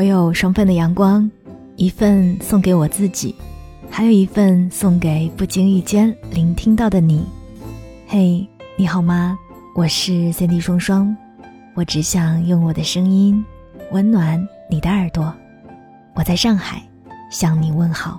[0.00, 1.30] 我有双份的阳光，
[1.76, 3.34] 一份送给我自己，
[3.90, 7.22] 还有一份送给不经意间聆听到的你。
[8.08, 8.48] 嘿，
[8.78, 9.38] 你好吗？
[9.76, 11.14] 我是 c D 双双，
[11.74, 13.44] 我只想用我的声音
[13.92, 15.30] 温暖你的耳朵。
[16.14, 16.82] 我在上海
[17.30, 18.18] 向你问好。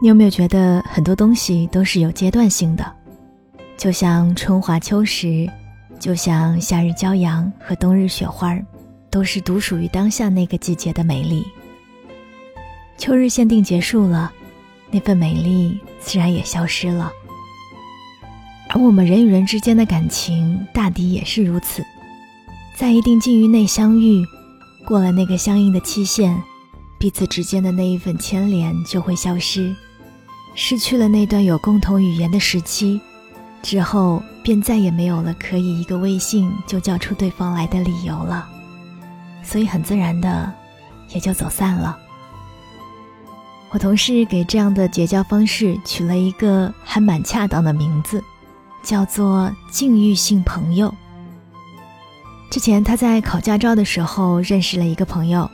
[0.00, 2.86] 你有没有觉得很多东西都是有阶段性的？
[3.76, 5.50] 就像春华秋实，
[5.98, 8.56] 就像夏日骄阳和冬日雪花，
[9.10, 11.44] 都是独属于当下那个季节的美丽。
[12.96, 14.32] 秋日限定结束了，
[14.90, 17.12] 那份美丽自然也消失了。
[18.70, 21.82] 而我们人与人之间的感情，大抵也是如此，
[22.76, 24.24] 在一定境遇内相遇，
[24.86, 26.40] 过了那个相应的期限，
[26.98, 29.74] 彼此之间的那一份牵连就会消失，
[30.54, 33.00] 失去了那段有共同语言的时期。
[33.68, 38.48] 之后便再也没有了可以一个微信就叫出对方来的理由了，
[39.42, 40.50] 所以很自然的
[41.10, 41.98] 也就走散了。
[43.68, 48.24] 我同事给这样的结交方式取了一个还蛮恰当的名字，
[48.82, 50.94] 叫做“境遇性朋友”。
[52.50, 55.50] 之前他在考驾照的时候认识了一个朋友，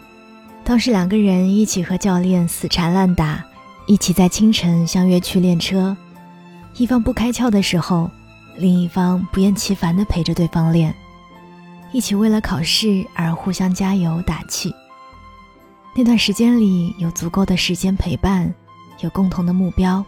[0.63, 3.45] 当时两个人一起和教练死缠烂打，
[3.89, 5.97] 一起在清晨相约去练车。
[6.77, 8.11] 一方不开窍的时候，
[8.57, 10.93] 另一方不厌其烦地陪着对方练，
[11.93, 14.75] 一起为了考试而互相加油打气。
[15.95, 18.53] 那段时间里有足够的时间陪伴，
[19.01, 20.05] 有共同的目标，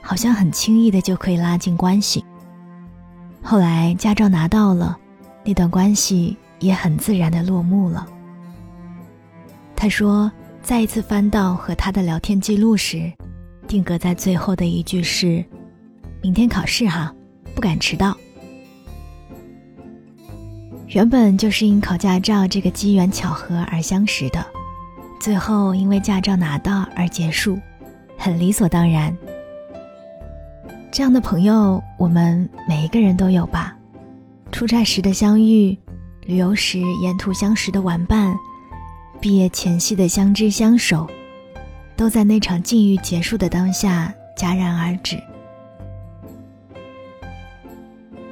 [0.00, 2.24] 好像很轻易的就可以拉近关系。
[3.42, 4.96] 后来驾照拿到了，
[5.44, 8.06] 那段关系也很自然的落幕了。
[9.74, 10.30] 他说，
[10.62, 13.12] 再一次翻到和他的聊天记录时，
[13.66, 15.44] 定格在最后的一句是。
[16.20, 17.14] 明天考试哈，
[17.54, 18.16] 不敢迟到。
[20.88, 24.44] 原本就是因考驾照这个机缘巧合而相识的，
[25.20, 27.58] 最后因为驾照拿到而结束，
[28.16, 29.16] 很理所当然。
[30.90, 33.76] 这样的朋友，我们每一个人都有吧？
[34.50, 35.78] 出差时的相遇，
[36.22, 38.34] 旅游时沿途相识的玩伴，
[39.20, 41.06] 毕业前夕的相知相守，
[41.94, 45.22] 都在那场境遇结束的当下戛然而止。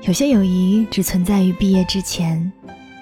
[0.07, 2.53] 有些友谊只存在于毕业之前，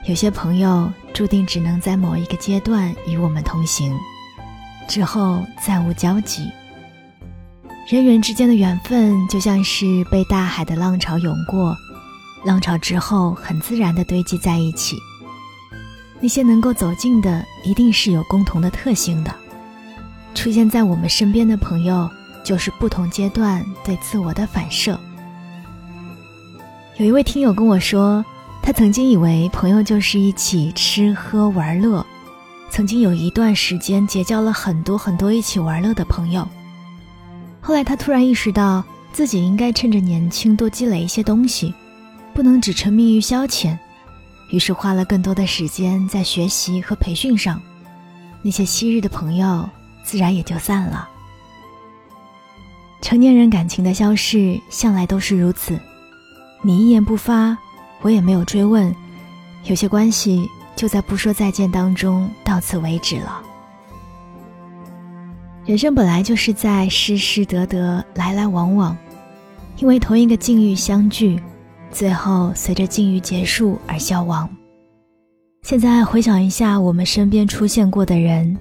[0.06, 3.94] 有些朋友注定只能在某一个阶段与我们同行，
[4.88, 6.50] 之后再无交集。
[7.86, 11.76] 人与人之间的缘分就像是被大海的浪潮涌过，
[12.42, 14.96] 浪潮之后很自然的堆积在一起。
[16.20, 19.34] 那些能够走近的，一定是有共同的特性的。
[20.34, 22.08] 出现在我们身边的朋友，
[22.42, 24.98] 就是不同阶段对自我的反射。
[26.96, 28.24] 有一位听友跟我说，
[28.62, 32.06] 他曾经以为朋友就是一起吃喝玩乐，
[32.70, 36.46] 曾经有一段时间结交了很多很多一起玩乐的朋友。
[37.60, 41.74] 后来他突然意识到自己应该趁着年轻多积累一些东西，
[42.32, 43.76] 不能只沉迷于消遣，
[44.50, 47.60] 于是花了更多的时间在学习和培训上。
[48.40, 49.68] 那些昔日的朋友
[50.04, 51.08] 自然也就散了。
[53.02, 55.76] 成年人感情的消逝向来都是如此。
[56.66, 57.54] 你一言不发，
[58.00, 58.90] 我也没有追问，
[59.64, 63.42] 有些关系就在不说再见当中到此为止了。
[65.66, 68.96] 人生本来就是在失失得得、来来往往，
[69.76, 71.38] 因为同一个境遇相聚，
[71.90, 74.48] 最后随着境遇结束而消亡。
[75.60, 78.56] 现在回想一下我们身边出现过的人，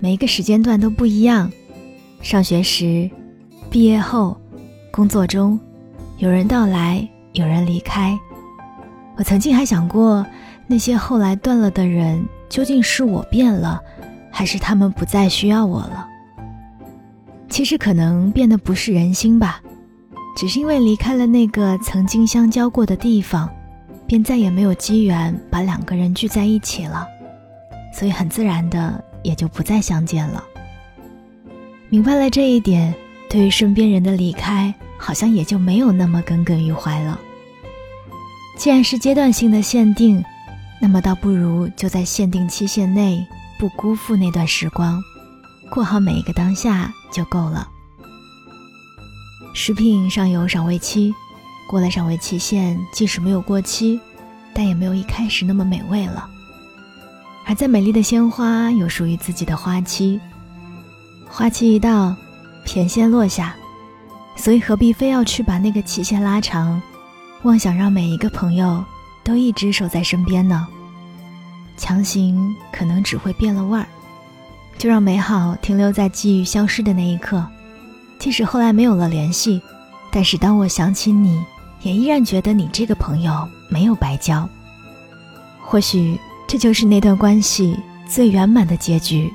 [0.00, 1.48] 每一个时间段都不一样。
[2.22, 3.08] 上学时，
[3.70, 4.36] 毕业后，
[4.90, 5.56] 工作中，
[6.18, 7.08] 有人到来。
[7.36, 8.18] 有人离开，
[9.18, 10.24] 我曾经还想过，
[10.66, 13.78] 那些后来断了的人，究竟是我变了，
[14.32, 16.08] 还是他们不再需要我了？
[17.50, 19.60] 其实可能变的不是人心吧，
[20.34, 23.50] 只是因为离开了那个曾经相交过的地方，
[24.06, 27.06] 便再也没有机缘把两个人聚在一起了，
[27.92, 30.42] 所以很自然的也就不再相见了。
[31.90, 32.94] 明白了这一点，
[33.28, 37.20] 对于身边人的离开，好像也就没有那么耿耿于怀了。
[38.56, 40.24] 既然是阶段性的限定，
[40.80, 43.24] 那么倒不如就在限定期限内，
[43.58, 45.00] 不辜负那段时光，
[45.70, 47.68] 过好每一个当下就够了。
[49.54, 51.14] 食品上有赏味期，
[51.68, 54.00] 过了赏味期限，即使没有过期，
[54.54, 56.28] 但也没有一开始那么美味了。
[57.46, 60.18] 而再美丽的鲜花有属于自己的花期，
[61.28, 62.16] 花期一到，
[62.64, 63.54] 便先落下，
[64.34, 66.80] 所以何必非要去把那个期限拉长？
[67.46, 68.84] 妄想让每一个朋友
[69.22, 70.66] 都一直守在身边呢，
[71.76, 73.86] 强行可能只会变了味儿。
[74.76, 77.46] 就让美好停留在记忆消失的那一刻，
[78.18, 79.62] 即使后来没有了联系，
[80.10, 81.40] 但是当我想起你，
[81.82, 84.48] 也依然觉得你这个朋友没有白交。
[85.60, 87.78] 或许这就是那段关系
[88.08, 89.32] 最圆满的结局。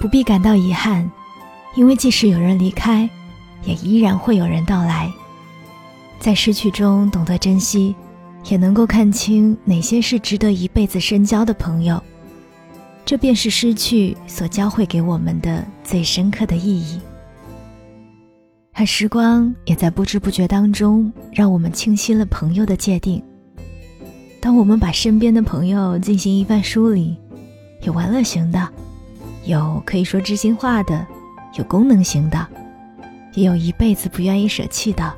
[0.00, 1.08] 不必感到遗憾，
[1.76, 3.08] 因为即使有人离开，
[3.62, 5.08] 也依然会有人到来。
[6.22, 7.96] 在失去中懂得珍惜，
[8.48, 12.00] 也能够看清哪些是值得一辈子深交的朋友。
[13.04, 17.00] 这便是失去所教会给我们的最深刻的意义，
[18.72, 23.20] 而时光也在不知不觉当中让我们清晰了朋友的界定。
[24.40, 27.16] 当我们把身边的朋友进行一番梳理，
[27.82, 28.68] 有玩乐型的，
[29.44, 31.04] 有可以说知心话的，
[31.58, 32.46] 有功能型的，
[33.34, 35.14] 也有一辈子不愿意舍弃的。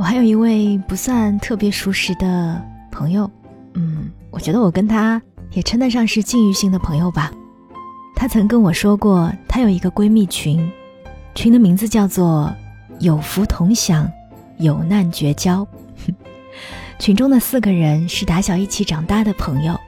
[0.00, 2.58] 我还有一位不算特别熟识的
[2.90, 3.30] 朋友，
[3.74, 5.20] 嗯，我觉得我跟他。
[5.52, 7.30] 也称得上是境遇性的朋友吧。
[8.14, 10.70] 她曾跟我说过，她有一个闺蜜群，
[11.34, 12.50] 群的名字叫做
[13.00, 14.10] “有福同享，
[14.58, 15.66] 有难绝交”。
[16.98, 19.78] 群中的四个人是打小一起长大的朋友。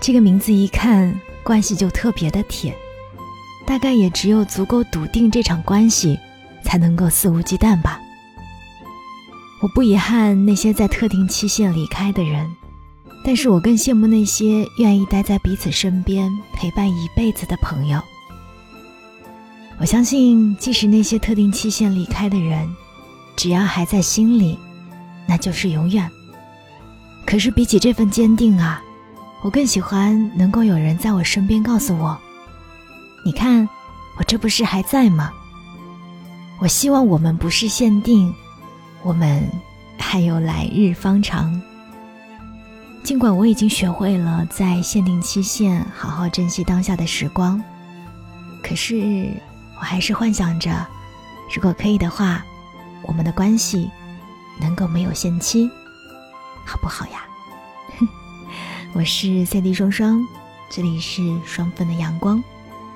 [0.00, 1.14] 这个名字一看，
[1.44, 2.74] 关系就特别的铁。
[3.66, 6.18] 大概也只有足够笃定这场关系，
[6.64, 8.00] 才能够肆无忌惮吧。
[9.60, 12.50] 我不遗憾那些在特定期限离开的人。
[13.22, 18.00] 但是我更羡慕那些愿意待在彼此身边陪伴一辈子的朋友。
[19.78, 22.66] 我相信，即使那些特定期限离开的人，
[23.36, 24.58] 只要还在心里，
[25.26, 26.10] 那就是永远。
[27.26, 28.82] 可是比起这份坚定啊，
[29.42, 32.18] 我更喜欢能够有人在我身边告诉我
[33.24, 33.68] ：“你看，
[34.18, 35.30] 我这不是还在吗？”
[36.58, 38.34] 我希望我们不是限定，
[39.02, 39.42] 我们
[39.98, 41.60] 还有来日方长。
[43.02, 47.60] 尽管我已经学会了在限定期限好好珍惜当下的时光，
[48.62, 49.32] 可是
[49.78, 50.86] 我还是幻想着，
[51.54, 52.44] 如果可以的话，
[53.02, 53.90] 我们的关系
[54.60, 55.70] 能够没有限期，
[56.66, 57.24] 好不好呀？
[58.92, 60.20] 我是 CD 双双，
[60.70, 62.42] 这里是双份的阳光。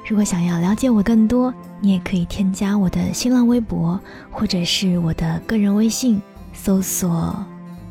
[0.06, 3.98] 如果想要了解我更多，你也可以添加我的新浪微博
[4.30, 6.20] 或者是我的个人微信，
[6.52, 7.34] 搜索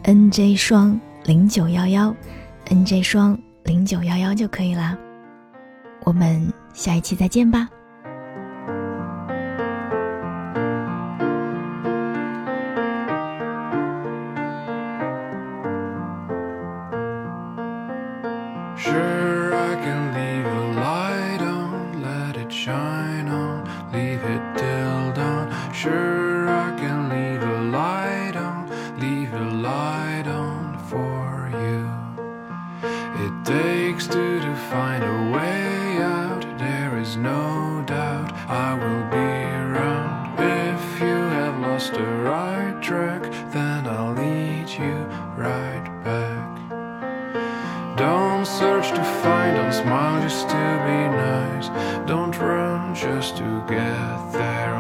[0.04, 1.00] NJ 双。
[1.26, 2.14] 零九幺幺
[2.68, 4.98] ，NJ 双零九幺幺就可以啦。
[6.04, 7.70] 我们下一期再见吧。
[33.44, 36.46] takes to define a way out.
[36.58, 39.32] There is no doubt I will be
[39.64, 40.40] around.
[40.40, 44.96] If you have lost the right track, then I'll lead you
[45.36, 46.52] right back.
[47.98, 51.68] Don't search to find, don't smile just to be nice.
[52.08, 54.74] Don't run just to get there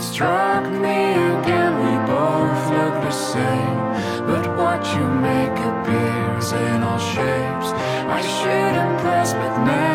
[0.00, 4.26] It struck me again, we both look the same.
[4.26, 7.68] But what you make appears in all shapes.
[8.08, 9.89] I should impress, but now.